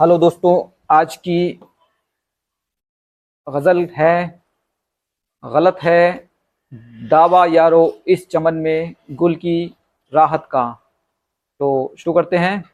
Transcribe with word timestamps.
Hello 0.00 0.18
दोस्तों, 0.18 0.84
आज 0.90 1.16
की 1.16 1.60
गज़ल 3.48 3.88
है, 3.96 4.42
गलत 5.44 5.78
है, 5.82 6.30
दावा 7.08 7.44
यारो 7.46 7.98
इस 8.06 8.28
चमन 8.28 8.54
में 8.54 8.94
गुल 9.10 9.34
की 9.34 9.74
राहत 10.14 10.48
का। 10.50 10.78
तो 11.58 11.94
शुरू 11.98 12.14
करते 12.14 12.36
हैं। 12.36 12.64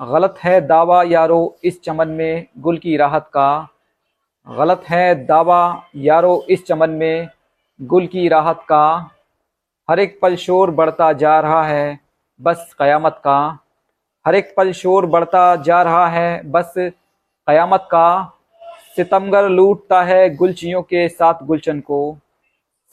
गलत 0.00 0.34
है 0.38 0.60
दावा 0.60 1.02
यारो 1.02 1.56
इस 1.64 1.82
चमन 1.82 2.08
में 2.08 2.46
गुल 2.58 2.78
की 2.78 2.96
राहत 2.96 3.30
का। 3.32 3.68
गलत 4.48 4.84
है 4.88 5.26
दावा 5.26 5.82
यारो 5.96 6.44
इस 6.48 6.66
चमन 6.66 6.90
में 6.90 7.28
गुल 7.82 8.06
की 8.06 8.28
राहत 8.28 8.64
का। 8.68 9.10
हर 9.90 10.00
एक 10.00 10.18
पल 10.22 10.36
शोर 10.36 10.70
बढ़ता 10.70 11.12
जा 11.12 11.40
रहा 11.40 11.64
है, 11.64 12.00
बस 12.40 12.74
क़यामत 12.78 13.20
का। 13.24 13.58
हर 14.26 14.34
एक 14.34 14.54
पल 14.56 14.72
शोर 14.72 15.06
बढ़ता 15.06 15.56
जा 15.56 15.82
रहा 15.82 16.06
है। 16.08 16.50
बस 16.50 16.74
क़यामत 16.76 17.88
का 17.90 18.32
सितमगर 18.96 19.48
लूटता 19.48 20.02
है 20.02 20.34
गुलचियों 20.36 20.82
के 20.82 21.08
साथ 21.08 21.42
गुलशन 21.42 21.80
को। 21.80 22.16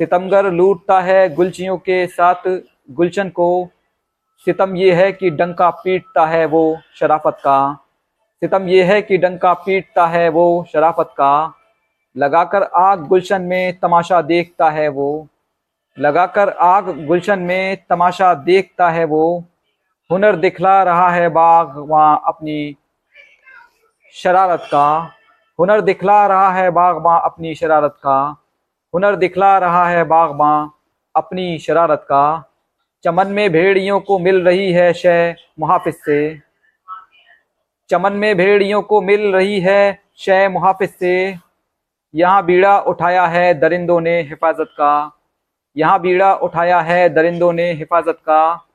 सितमगर 0.00 0.50
लूटता 0.50 1.00
है 1.00 1.34
गुलचियों 1.34 1.76
के 1.76 2.06
साथ 2.06 2.48
गुलशन 2.90 3.28
को। 3.28 3.68
सितम 4.46 4.76
ये 4.76 4.92
है 4.92 5.12
कि 5.12 5.30
डंका 5.30 5.70
पीटता 5.70 6.26
है 6.26 6.44
वो 6.46 6.78
शराफत 7.00 7.36
का। 7.38 7.74
सितम 8.42 8.68
ये 8.68 8.82
है 8.82 9.00
कि 9.02 9.18
डंका 9.18 9.52
पीटता 9.52 10.06
है 10.06 10.28
वो 10.28 10.64
शराफत 10.72 11.10
का। 11.12 11.54
लगाकर 12.16 12.62
आग 12.62 13.06
गुलशन 13.06 13.42
में 13.42 13.78
तमाशा 13.78 14.22
देखता 14.22 14.70
है 14.70 14.88
वो। 14.88 15.28
लगाकर 15.98 16.48
आग 16.48 17.06
गुलशन 17.06 17.38
में 17.38 17.84
तमाशा 17.90 18.34
देखता 18.34 18.90
है 18.90 19.04
वो। 19.04 19.44
हुनर 20.10 20.36
दिखला 20.36 20.82
रहा 20.82 21.10
है 21.10 21.28
बाग, 21.28 21.74
वहाँ 21.78 22.22
अपनी 22.26 22.76
शरारत 24.14 24.60
का। 24.60 25.16
हुनर 25.58 25.80
दिखला 25.80 26.26
रहा 26.26 26.50
है 26.52 26.70
बाग 26.70 27.06
अपनी 27.24 27.54
शरारत 27.54 27.94
का। 27.96 28.36
हुनर 28.94 29.16
दिखला 29.16 29.58
रहा 29.58 29.88
है 29.88 30.04
बाग 30.04 30.70
अपनी 31.14 31.58
शरारत 31.58 32.00
का। 32.02 32.44
चमन 33.04 33.26
में 33.26 33.52
भेड़ियों 33.52 34.00
को 34.00 34.18
मिल 34.18 34.40
रही 34.44 34.72
है 34.72 34.92
शय 34.92 35.34
मुहाफिज 35.60 35.94
से। 35.94 36.38
चमन 37.90 38.12
में 38.12 38.36
भेड़ियों 38.36 38.82
को 38.82 39.00
मिल 39.00 39.32
रही 39.32 39.60
है 39.60 40.00
शय 40.16 40.48
मुहाफिज 40.48 40.90
से। 40.90 41.36
यहाँ 42.14 42.44
बीड़ा 42.44 42.78
उठाया 42.78 43.26
है 43.26 43.54
दरिंदों 43.54 44.00
ने 44.00 44.20
हिफाजत 44.22 44.68
का। 44.70 45.12
यहाँ 45.76 46.00
बीड़ा 46.00 46.34
उठाया 46.34 46.80
है 46.80 47.08
दरिंदों 47.08 47.52
ने 47.52 47.72
हिफाजत 47.72 48.18
का। 48.20 48.66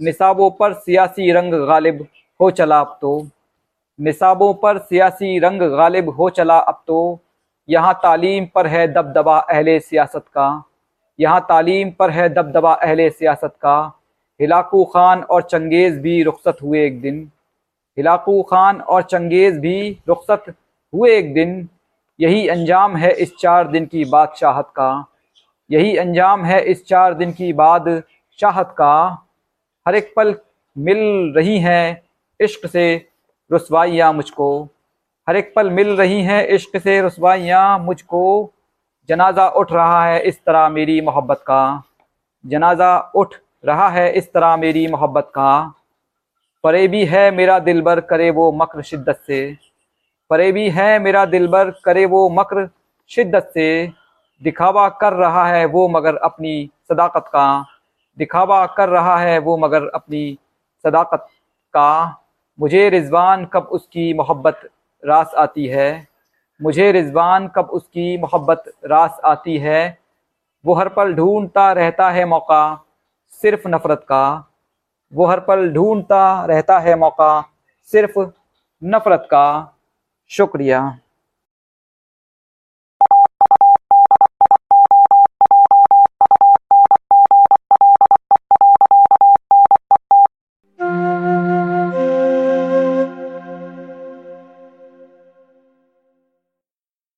निसाबों 0.00 0.50
पर 0.50 0.72
सियासी 0.72 1.30
रंग 1.32 1.54
गालिब 1.68 2.06
हो 2.40 2.50
चला 2.50 2.80
अब 2.80 2.98
तो। 3.00 3.28
निसाबों 3.98 4.52
पर 4.54 4.78
सियासी 4.78 5.38
रंग 5.38 5.62
गालिब 5.62 6.08
हो 6.08 6.28
चला 6.30 6.58
अब 6.58 6.82
तो। 6.86 7.18
यहाँ 7.68 7.94
तालीम 7.94 8.46
पर 8.54 8.66
है 8.66 8.86
दबदबा 8.92 9.38
अहले 9.38 9.78
सियासत 9.80 10.24
का। 10.28 10.62
यहाँ 11.18 11.40
तालीम 11.40 11.90
पर 11.90 12.10
है 12.10 12.28
दबदबा 12.28 12.72
अहले 12.72 13.10
सियासत 13.10 13.54
का। 13.62 13.76
हिलाकू 14.40 14.84
खान 14.84 15.22
और 15.22 15.42
चंगेज़ 15.42 15.98
भी 16.00 16.22
रुखसत 16.22 16.62
हुए 16.62 16.86
एक 16.86 17.00
दिन। 17.00 17.20
हिलाकू 17.96 18.42
खान 18.42 18.80
और 18.80 19.02
चंगेज़ 19.02 19.58
भी 19.58 19.98
रुखसत 20.08 20.54
हुए 20.92 21.16
एक 21.16 21.32
दिन। 21.34 21.68
यही 22.18 22.48
अंजाम 22.48 22.96
है 22.96 23.12
इस 23.12 23.36
चार 23.36 23.68
दिन 23.68 23.86
की 23.86 24.04
बादशाहत 24.04 24.72
का। 24.76 25.06
यही 25.70 25.96
अंजाम 25.96 26.44
है 26.44 26.62
इस 26.62 26.86
चार 26.86 27.14
दिन 27.14 27.32
की 27.32 27.52
बादशाहत 27.52 28.74
का। 28.78 29.26
हर 29.86 29.94
एक 29.94 30.12
पल 30.16 30.34
मिल 30.76 31.32
रही 31.36 31.58
हैं 31.58 32.02
इश्क 32.40 32.66
से 32.66 33.06
रसवाइयाँ 33.52 34.12
मुझको। 34.12 34.68
हर 35.28 35.36
एक 35.36 35.52
पल 35.56 35.70
मिल 35.70 35.88
रही 35.96 36.22
हैं 36.22 36.46
इश्क 36.46 36.76
से 36.78 37.00
रसवाइयाँ 37.02 37.78
मुझको। 37.78 38.52
जनाजा 39.08 39.48
उठ 39.48 39.72
रहा 39.72 40.04
है 40.06 40.20
इस 40.20 40.38
तरह 40.44 40.68
मेरी 40.68 41.00
मोहब्बत 41.00 41.38
का। 41.38 41.82
जनाजा 42.46 42.98
उठ 43.14 43.34
रहा 43.64 43.88
है 43.88 44.10
इस 44.12 44.32
तरह 44.32 44.56
मेरी 44.56 44.86
मोहब्बत 44.86 45.32
का। 45.34 45.74
परे 46.64 46.88
भी 46.88 47.04
है 47.04 47.30
मेरा 47.30 47.58
दिलबर 47.58 48.00
करे 48.00 48.30
वो 48.30 48.52
मक्र 48.52 48.82
शिद्दत 48.82 49.22
से। 49.26 49.56
परे 50.30 50.52
भी 50.52 50.68
है 50.70 50.98
मेरा 50.98 51.24
दिलबर 51.24 51.70
करे 51.70 52.06
वो 52.06 52.28
मकर 52.30 52.68
शिद्दत 53.10 53.50
से। 53.54 53.92
दिखावा 54.42 54.88
कर 54.88 55.12
रहा 55.12 55.46
है 55.46 55.64
वो 55.64 55.88
मगर 55.88 56.16
अपनी 56.16 56.70
सदाकत 56.88 57.24
का। 57.26 57.66
दिखावा 58.20 58.66
कर 58.66 58.88
रहा 58.88 59.16
है 59.18 59.38
वो 59.38 59.56
मगर 59.56 59.88
अपनी 59.88 60.38
सदाकत 60.84 61.26
का। 61.74 61.90
मुझे 62.60 62.88
रिजवान 62.90 63.44
कब 63.46 63.62
उसकी 63.62 64.14
मोहब्बत 64.14 64.68
रास 65.04 65.32
आती 65.38 65.66
है? 65.66 66.08
मुझे 66.62 66.92
रिजवान 66.92 67.48
कब 67.48 67.64
उसकी 67.64 68.18
मोहब्बत 68.18 68.64
रास 68.84 69.20
आती 69.24 69.58
है? 69.58 69.98
वो 70.64 70.74
हर 70.74 70.88
पल 70.88 71.14
ढूंढता 71.14 71.72
रहता 71.72 72.10
है 72.10 72.24
मौका, 72.24 72.84
सिर्फ़ 73.30 73.68
नफ़रत 73.68 74.06
का। 74.08 74.44
वो 75.14 75.26
हर 75.26 75.40
पल 75.40 75.70
ढूंढता 75.72 76.44
रहता 76.44 76.78
है 76.78 76.96
मौका, 76.96 77.44
सिर्फ़ 77.92 78.30
नफ़रत 78.84 79.28
का। 79.30 79.46
शुक्रिया। 80.30 80.98